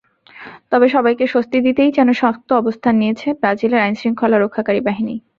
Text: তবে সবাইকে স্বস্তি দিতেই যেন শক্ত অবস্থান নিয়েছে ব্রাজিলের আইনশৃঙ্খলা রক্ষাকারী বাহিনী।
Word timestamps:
তবে 0.71 0.87
সবাইকে 0.89 1.25
স্বস্তি 1.27 1.57
দিতেই 1.65 1.91
যেন 1.91 2.09
শক্ত 2.21 2.49
অবস্থান 2.53 2.93
নিয়েছে 2.97 3.27
ব্রাজিলের 3.39 3.83
আইনশৃঙ্খলা 3.85 4.37
রক্ষাকারী 4.39 4.81
বাহিনী। 4.87 5.15